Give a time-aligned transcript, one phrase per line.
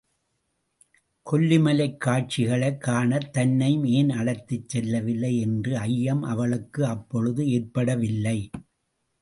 [1.27, 8.37] கொல்லிமலைக் காட்சிகளைக் காணத் தன்னையும் ஏன் அழைத்துச் செல்லவில்லை என்ற ஐயம் அவளுக்கு அப்பொழுது ஏற்படவில்லை.